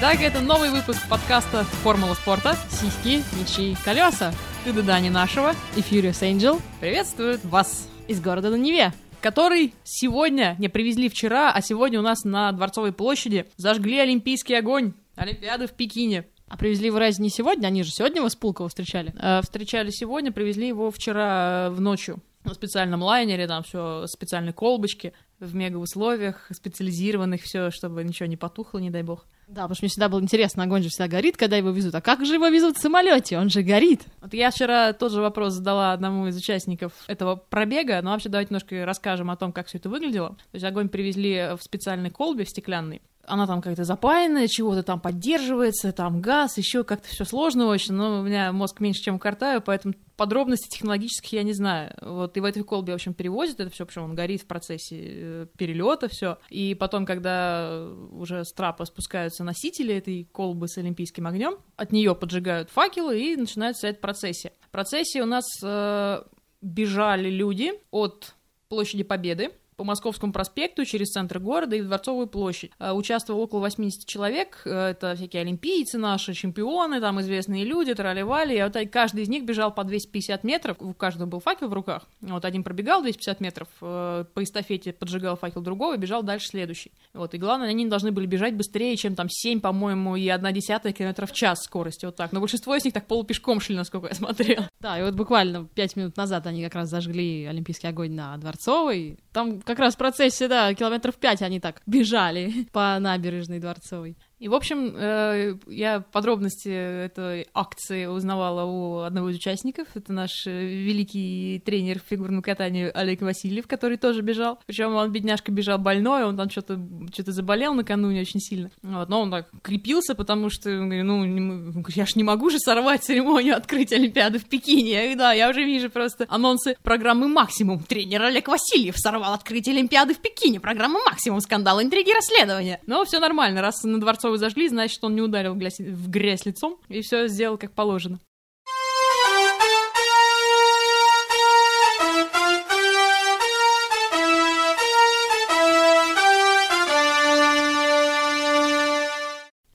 [0.00, 2.54] Итак, это новый выпуск подкаста «Формула спорта».
[2.70, 4.32] Сиськи, мечи, колеса.
[4.62, 5.54] Ты Дани нашего.
[5.76, 7.88] И Furious Angel Приветствуют вас.
[8.06, 8.92] из города на Неве.
[9.20, 14.92] Который сегодня, не привезли вчера, а сегодня у нас на Дворцовой площади зажгли Олимпийский огонь.
[15.16, 16.26] Олимпиады в Пекине.
[16.46, 17.66] А привезли его разве не сегодня?
[17.66, 19.12] Они же сегодня его с Пулково встречали.
[19.20, 22.22] Э, встречали сегодня, привезли его вчера э, в ночью.
[22.44, 28.36] На специальном лайнере, там все специальные колбочки в мега условиях, специализированных, все, чтобы ничего не
[28.36, 29.26] потухло, не дай бог.
[29.46, 31.94] Да, потому что мне всегда было интересно, огонь же всегда горит, когда его везут.
[31.94, 33.38] А как же его везут в самолете?
[33.38, 34.02] Он же горит.
[34.20, 38.50] Вот я вчера тот же вопрос задала одному из участников этого пробега, но вообще давайте
[38.50, 40.30] немножко расскажем о том, как все это выглядело.
[40.30, 45.00] То есть огонь привезли в специальной колбе в стеклянной, она там как-то запаянная, чего-то там
[45.00, 49.18] поддерживается, там газ, еще как-то все сложно очень, но у меня мозг меньше, чем у
[49.18, 51.94] Картаю, поэтому подробностей технологических я не знаю.
[52.02, 54.96] Вот и в этой колбе, в общем, перевозят это все, причем он горит в процессе
[55.00, 56.38] э, перелета, все.
[56.50, 62.14] И потом, когда уже с трапа спускаются носители этой колбы с олимпийским огнем, от нее
[62.14, 64.52] поджигают факелы и начинается этот процессия.
[64.60, 66.22] В процессе у нас э,
[66.60, 68.34] бежали люди от
[68.68, 72.72] площади Победы, по Московскому проспекту через центр города и в Дворцовую площадь.
[72.80, 78.58] Э, участвовало около 80 человек, э, это всякие олимпийцы наши, чемпионы, там известные люди, тролливали,
[78.58, 82.06] и вот каждый из них бежал по 250 метров, у каждого был факел в руках,
[82.20, 86.90] вот один пробегал 250 метров, э, по эстафете поджигал факел другого и бежал дальше следующий.
[87.14, 90.92] Вот, и главное, они должны были бежать быстрее, чем там 7, по-моему, и 1 десятая
[90.92, 92.32] километров в час скорости, вот так.
[92.32, 94.64] Но большинство из них так полупешком шли, насколько я смотрел.
[94.80, 99.18] Да, и вот буквально 5 минут назад они как раз зажгли Олимпийский огонь на Дворцовой.
[99.32, 104.16] Там как раз в процессе, да, километров пять они так бежали по набережной Дворцовой.
[104.38, 109.88] И, в общем, э, я подробности этой акции узнавала у одного из участников.
[109.94, 114.60] Это наш э, великий тренер фигурного катания Олег Васильев, который тоже бежал.
[114.66, 116.78] Причем он, бедняжка, бежал больной, он там что-то
[117.12, 118.70] что заболел накануне очень сильно.
[118.82, 123.56] Вот, но он так крепился, потому что, ну, я ж не могу же сорвать церемонию
[123.56, 125.12] открытия Олимпиады в Пекине.
[125.12, 127.80] И, да, я уже вижу просто анонсы программы «Максимум».
[127.80, 130.60] Тренер Олег Васильев сорвал открытие Олимпиады в Пекине.
[130.60, 131.40] Программа «Максимум».
[131.40, 132.80] Скандал, интриги, расследования.
[132.86, 136.78] Но все нормально, раз на дворцовом Дворцовый зажгли, значит, он не ударил в грязь лицом
[136.88, 138.18] и все сделал как положено.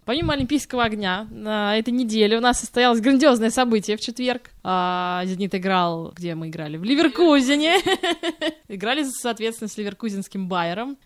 [0.06, 4.52] Помимо Олимпийского огня, на этой неделе у нас состоялось грандиозное событие в четверг.
[4.64, 6.78] А, Зенит играл, где мы играли?
[6.78, 7.78] В Ливеркузине.
[8.68, 10.98] Играли, соответственно, с ливеркузинским Байером.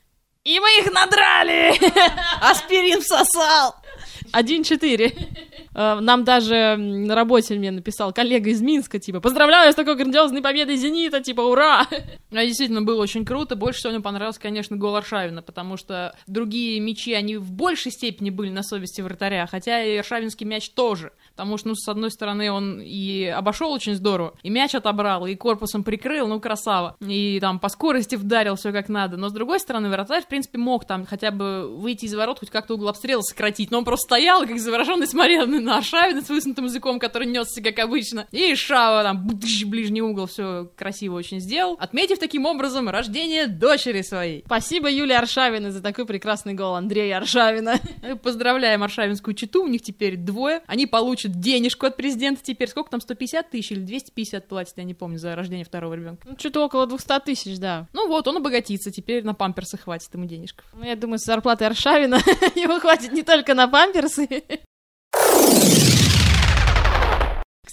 [0.47, 1.77] И мы их надрали!
[2.39, 3.75] Аспирин всосал!
[4.33, 5.27] 1-4.
[5.73, 10.41] Э, нам даже на работе мне написал коллега из Минска, типа, поздравляю с такой грандиозной
[10.41, 11.87] победой «Зенита», типа, ура!
[12.31, 13.55] А действительно, было очень круто.
[13.55, 18.29] Больше всего мне понравился, конечно, гол Аршавина, потому что другие мячи, они в большей степени
[18.31, 21.11] были на совести вратаря, хотя и Аршавинский мяч тоже.
[21.31, 25.35] Потому что, ну, с одной стороны, он и обошел очень здорово, и мяч отобрал, и
[25.35, 26.97] корпусом прикрыл, ну, красава.
[26.99, 29.17] И там по скорости вдарил все как надо.
[29.17, 32.49] Но с другой стороны, вратарь, в принципе, мог там хотя бы выйти из ворот, хоть
[32.49, 33.71] как-то угол обстрела сократить.
[33.71, 37.61] Но он просто стоял и как завороженный смотрел на Аршавина с высунутым языком, который несся
[37.61, 38.27] как обычно.
[38.31, 44.41] И Шава там ближний угол все красиво очень сделал, отметив таким образом рождение дочери своей.
[44.47, 47.79] Спасибо Юле Аршавиной за такой прекрасный гол Андрея Аршавина.
[48.23, 50.63] Поздравляем Аршавинскую читу, у них теперь двое.
[50.65, 52.69] Они получат денежку от президента теперь.
[52.69, 56.27] Сколько там, 150 тысяч или 250 платит, я не помню, за рождение второго ребенка.
[56.27, 57.87] Ну, что-то около 200 тысяч, да.
[57.93, 60.65] Ну вот, он обогатится, теперь на памперсы хватит ему денежков.
[60.73, 62.15] Ну, я думаю, с зарплаты Аршавина
[62.55, 64.06] его хватит не только на памперсы.
[64.09, 64.76] しい。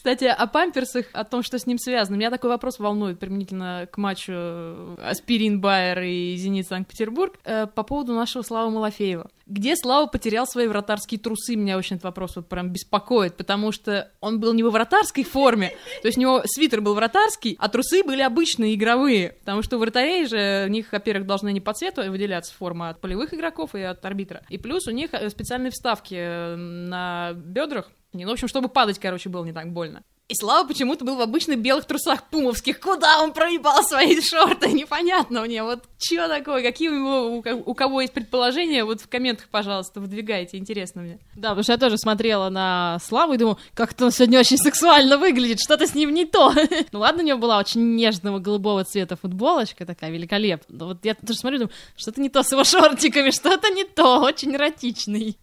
[0.04, 2.16] Кстати, о памперсах, о том, что с ним связано.
[2.16, 7.84] Меня такой вопрос волнует применительно к матчу э, Аспирин Байер и Зенит Санкт-Петербург э, по
[7.84, 9.31] поводу нашего Слава Малафеева.
[9.46, 11.56] Где Слава потерял свои вратарские трусы?
[11.56, 15.73] Меня очень этот вопрос вот прям беспокоит, потому что он был не во вратарской форме,
[16.02, 19.81] то есть у него свитер был вратарский, а трусы были обычные, игровые, потому что у
[19.81, 23.81] вратарей же у них, во-первых, должны не по цвету выделяться форма от полевых игроков и
[23.81, 27.90] от арбитра, и плюс у них э, специальные вставки на бедрах,
[28.22, 30.05] ну, в общем, чтобы падать, короче, было не так больно.
[30.26, 32.81] И Слава почему-то был в обычных белых трусах пумовских.
[32.81, 34.72] Куда он проебал свои шорты?
[34.72, 35.62] Непонятно мне.
[35.62, 36.62] Вот что такое?
[36.62, 38.84] Какие у него, у кого есть предположения?
[38.84, 40.56] Вот в комментах, пожалуйста, выдвигайте.
[40.56, 41.19] Интересно мне.
[41.34, 45.19] Да, потому что я тоже смотрела на Славу и думаю, как-то он сегодня очень сексуально
[45.19, 45.61] выглядит.
[45.61, 46.55] Что-то с ним не то.
[46.93, 50.88] ну ладно, у него была очень нежного голубого цвета футболочка такая великолепная.
[50.88, 54.20] Вот я тоже смотрю, думаю, что-то не то с его шортиками, что-то не то.
[54.20, 55.37] Очень эротичный.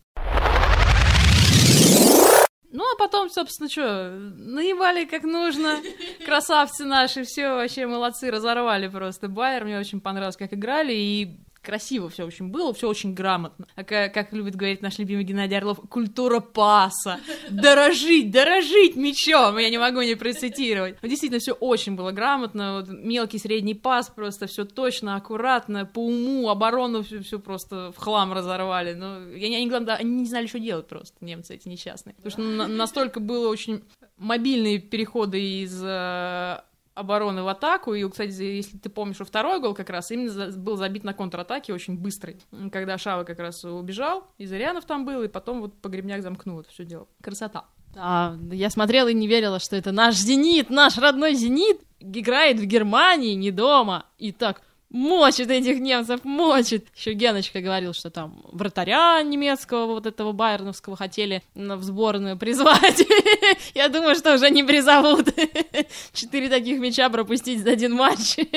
[2.81, 5.77] Ну, а потом, собственно, что, наебали как нужно,
[6.25, 12.09] красавцы наши, все вообще молодцы, разорвали просто Байер, мне очень понравилось, как играли, и красиво
[12.09, 13.67] все очень было, все очень грамотно.
[13.75, 17.19] А как, как любит говорить наш любимый Геннадий Орлов, культура паса.
[17.49, 20.97] Дорожить, дорожить мечом, я не могу не процитировать.
[21.01, 26.05] Но действительно, все очень было грамотно, вот, мелкий средний пас, просто все точно, аккуратно, по
[26.05, 28.93] уму, оборону все, просто в хлам разорвали.
[28.93, 32.15] Но я, они, главное, они не знали, что делать просто, немцы эти несчастные.
[32.15, 33.83] Потому что на, настолько было очень
[34.17, 36.61] мобильные переходы из э,
[36.93, 37.93] обороны в атаку.
[37.93, 41.73] И, кстати, если ты помнишь, что второй гол как раз именно был забит на контратаке
[41.73, 42.37] очень быстрый,
[42.71, 46.69] когда Шава как раз убежал, и Зарянов там был, и потом вот Погребняк замкнул это
[46.69, 47.07] все дело.
[47.21, 47.65] Красота.
[47.93, 52.65] Да, я смотрела и не верила, что это наш «Зенит», наш родной «Зенит» играет в
[52.65, 54.05] Германии, не дома.
[54.17, 54.61] И так,
[54.91, 56.87] мочит этих немцев, мочит.
[56.95, 63.03] Еще Геночка говорил, что там вратаря немецкого вот этого байерновского хотели в сборную призвать.
[63.73, 65.29] Я думаю, что уже не призовут.
[66.13, 68.37] Четыре таких мяча пропустить за один матч.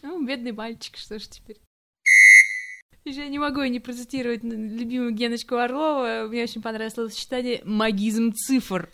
[0.00, 1.58] Ну, бедный мальчик, что ж теперь.
[3.04, 6.28] Я не могу не процитировать любимую Геночку Орлова.
[6.28, 8.88] Мне очень понравилось сочетание «магизм цифр».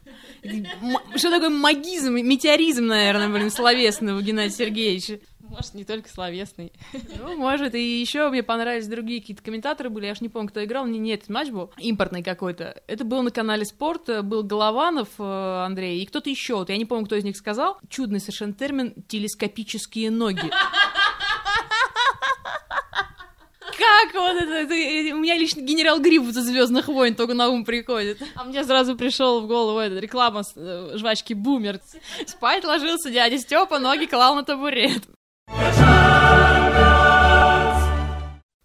[1.17, 2.15] Что такое магизм?
[2.15, 5.21] Метеоризм, наверное, блин, словесный у Геннадия Сергеевича.
[5.49, 6.73] Может, не только словесный.
[7.19, 7.75] Ну, может.
[7.75, 10.07] И еще мне понравились другие какие-то комментаторы были.
[10.07, 10.87] Я ж не помню, кто играл.
[10.87, 11.71] Не, не этот матч был.
[11.77, 12.83] Импортный какой-то.
[12.87, 14.09] Это был на канале Спорт.
[14.25, 16.55] Был Голованов э, Андрей и кто-то еще.
[16.55, 17.79] Вот я не помню, кто из них сказал.
[17.89, 20.51] Чудный совершенно термин «телескопические ноги».
[23.77, 25.15] Как вот это, это?
[25.15, 28.23] У меня лично генерал Гриб из Звездных войн только на ум приходит.
[28.35, 31.81] А мне сразу пришел в голову эта реклама э, жвачки Бумер.
[32.27, 35.03] Спать ложился дядя Степа, ноги клал на табурет.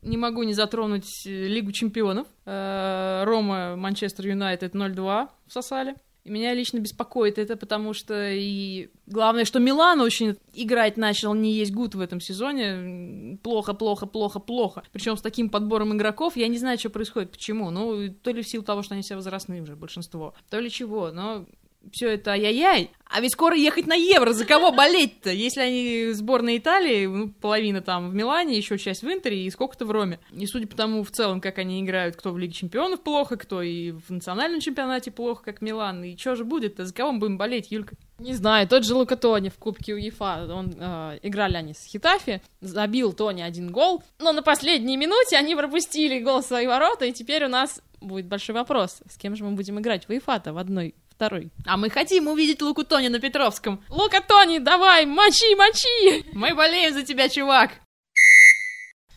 [0.02, 2.28] Не могу не затронуть э, Лигу чемпионов.
[2.46, 5.96] Э, Рома, Манчестер Юнайтед 0-2 всосали.
[6.24, 11.54] И меня лично беспокоит это, потому что и главное, что Милан очень играть начал не
[11.54, 13.38] есть гуд в этом сезоне.
[13.42, 14.84] Плохо, плохо, плохо, плохо.
[14.92, 17.72] Причем с таким подбором игроков я не знаю, что происходит, почему.
[17.72, 21.12] Ну, то ли в силу того, что они все возрастные уже, большинство, то ли чего,
[21.12, 21.46] но
[21.92, 22.92] все это ай-яй-яй.
[23.06, 25.31] А ведь скоро ехать на Евро, за кого болеть-то?
[25.31, 29.86] Если они сборная Италии, ну, половина там в Милане, еще часть в Интере и сколько-то
[29.86, 30.20] в Роме.
[30.31, 33.64] И судя по тому, в целом, как они играют, кто в Лиге Чемпионов плохо, кто
[33.64, 36.86] и в национальном чемпионате плохо, как Милан, и что же будет-то?
[36.86, 37.96] За кого мы будем болеть, Юлька?
[38.20, 42.42] Не знаю, тот же Лука Тони в Кубке УЕФА, он, э, играли они с Хитафи,
[42.60, 47.14] забил Тони один гол, но на последней минуте они пропустили гол в свои ворота, и
[47.14, 50.58] теперь у нас будет большой вопрос, с кем же мы будем играть в УЕФА-то в
[50.58, 51.51] одной второй.
[51.66, 53.83] А мы хотим увидеть Луку Тони на Петровском.
[53.89, 56.25] Лука Тони, давай, мочи, мочи!
[56.31, 57.71] Мы болеем за тебя, чувак!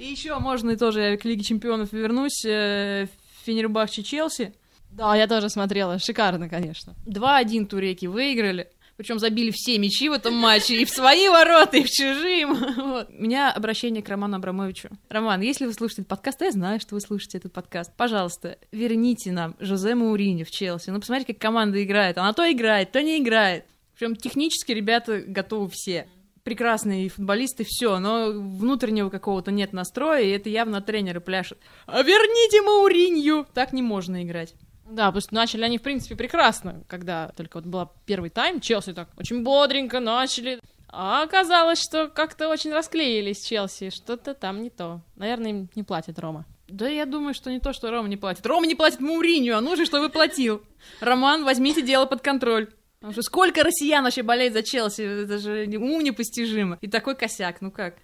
[0.01, 2.45] И еще можно тоже к Лиге Чемпионов вернусь.
[2.45, 3.07] Э,
[3.45, 4.53] Фенербахче Челси.
[4.91, 6.01] Да, я тоже смотрела.
[6.01, 6.97] Шикарно, конечно.
[7.07, 8.69] 2-1 туреки выиграли.
[9.03, 12.47] Причем забили все мячи в этом матче, и в свои ворота, и в чужие.
[12.93, 13.09] Вот.
[13.11, 14.91] У меня обращение к Роману Абрамовичу.
[15.09, 19.33] Роман, если вы слушаете подкаст, а я знаю, что вы слушаете этот подкаст, пожалуйста, верните
[19.33, 20.91] нам Жозе Мауриньо в Челси.
[20.91, 22.17] Ну, посмотрите, как команда играет.
[22.17, 23.65] Она то играет, то не играет.
[23.99, 26.07] Причем технически ребята готовы все
[26.45, 31.59] прекрасные футболисты, все, но внутреннего какого-то нет настроя, и это явно тренеры пляшут.
[31.87, 33.49] А верните Мауринью!
[33.53, 34.55] Так не можно играть.
[34.93, 38.93] Да, потому что начали они, в принципе, прекрасно, когда только вот был первый тайм, Челси
[38.93, 45.01] так очень бодренько начали, а оказалось, что как-то очень расклеились Челси, что-то там не то.
[45.17, 46.45] Наверное, им не платит Рома.
[46.69, 48.45] Да я думаю, что не то, что Рома не платит.
[48.45, 50.63] Рома не платит Мауриню, а нужно, чтобы платил.
[51.01, 52.69] Роман, возьмите дело под контроль.
[52.99, 56.79] Потому что сколько россиян вообще болеет за Челси, это же ум непостижимо.
[56.83, 57.97] И такой косяк, ну как?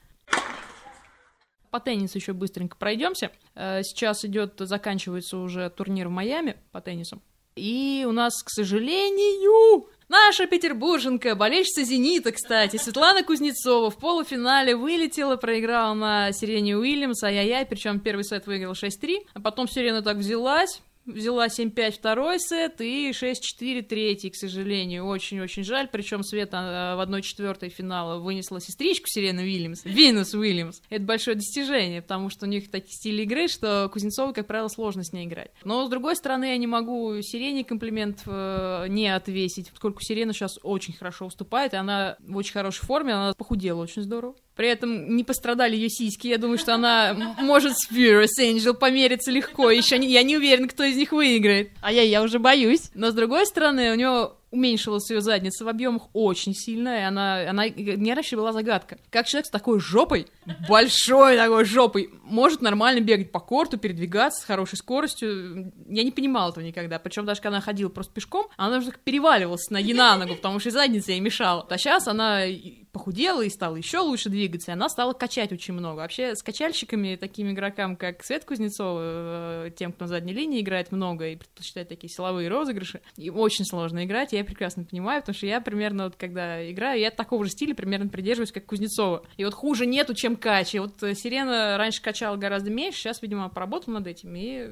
[1.71, 3.31] По теннису еще быстренько пройдемся.
[3.55, 7.21] Э, сейчас идет, заканчивается уже турнир в Майами по теннису.
[7.59, 15.37] И у нас, к сожалению, наша петербурженка, болельщица «Зенита», кстати, Светлана Кузнецова в полуфинале вылетела,
[15.37, 20.81] проиграла на Сирене Уильямс, ай-яй-яй, причем первый сет выиграл 6-3, а потом Сирена так взялась,
[21.09, 25.07] взяла 7-5 второй сет и 6-4 третий, к сожалению.
[25.07, 25.89] Очень-очень жаль.
[25.91, 30.81] Причем Света э, в 1-4 финала вынесла сестричку Сирены Уильямс, Винус Уильямс.
[30.91, 35.03] Это большое достижение, потому что у них такие стили игры, что Кузнецову, как правило, сложно
[35.03, 35.51] с ней играть.
[35.65, 40.59] Но, с другой стороны, я не могу Сирене комплимент э, не отвесить, поскольку Сирена сейчас
[40.63, 44.35] очень хорошо уступает, и она в очень хорошей форме, она похудела очень здорово.
[44.59, 46.27] При этом не пострадали ее сиськи.
[46.27, 49.71] Я думаю, что она может с Furious Angel помериться легко.
[49.71, 51.71] Еще не, я не уверен, кто из них выиграет.
[51.81, 52.91] А я, я уже боюсь.
[52.93, 57.51] Но с другой стороны, у нее уменьшилась ее задница в объемах очень сильно, и она,
[57.51, 58.99] она мне раньше была загадка.
[59.11, 60.27] Как человек с такой жопой,
[60.69, 65.73] большой такой жопой, может нормально бегать по корту, передвигаться с хорошей скоростью?
[65.89, 66.99] Я не понимала этого никогда.
[66.99, 70.59] Причем даже когда она ходила просто пешком, она даже так переваливалась ноги на ногу, потому
[70.61, 71.67] что задница ей мешала.
[71.69, 72.45] А сейчас она
[72.93, 75.99] похудела и стала еще лучше двигаться, и она стала качать очень много.
[75.99, 80.93] Вообще с качальщиками, таким игрокам, как Свет Кузнецов, э, тем, кто на задней линии играет
[80.93, 85.47] много и предпочитает такие силовые розыгрыши, им очень сложно играть, я прекрасно понимаю, потому что
[85.47, 89.25] я примерно, вот, когда играю, я такого же стиля примерно придерживаюсь, как Кузнецова.
[89.37, 90.75] И вот хуже нету, чем Кач.
[90.75, 94.69] И вот э, Сирена раньше качала гораздо меньше, сейчас, видимо, поработал над этим, и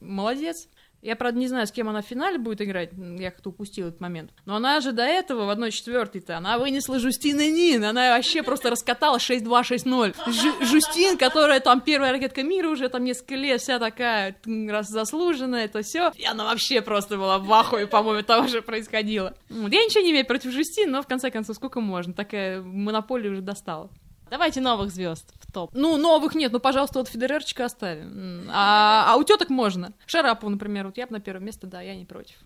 [0.00, 0.68] молодец.
[1.00, 4.00] Я, правда, не знаю, с кем она в финале будет играть, я как-то упустил этот
[4.00, 4.32] момент.
[4.46, 9.18] Но она же до этого, в 1-4-то, она вынесла Жустина Нин, она вообще просто раскатала
[9.18, 10.14] 6-2, 6-0.
[10.26, 14.36] Жу- Жустин, которая там первая ракетка мира уже там несколько лет, вся такая
[14.68, 16.10] раз заслуженная, это все.
[16.16, 19.34] И она вообще просто была в ахуе, по-моему, того же происходило.
[19.48, 22.12] Я ничего не имею против Жустин, но в конце концов, сколько можно?
[22.12, 23.88] Такая монополия уже достала.
[24.30, 25.70] Давайте новых звезд в топ.
[25.72, 28.48] Ну, новых нет, ну, пожалуйста, вот Федерерчика оставим.
[28.50, 29.92] А, а у теток можно.
[30.06, 32.36] Шарапова, например, вот я бы на первое место, да, я не против.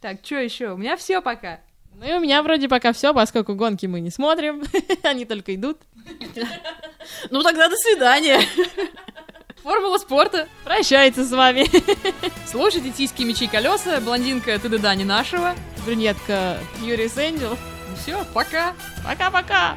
[0.00, 0.72] Так, что еще?
[0.72, 1.60] У меня все пока.
[1.94, 4.62] Ну и у меня вроде пока все, поскольку гонки мы не смотрим,
[5.02, 5.78] они только идут.
[7.30, 8.40] Ну тогда до свидания.
[9.62, 10.48] Формула спорта.
[10.64, 11.66] Прощается с вами.
[12.46, 15.54] Слушайте «Тиски, мечи, колеса», блондинка ты да не нашего.
[15.84, 17.58] Брюнетка Юрий Сэнджел.
[17.90, 18.72] Ну все, пока.
[19.04, 19.76] Пока-пока.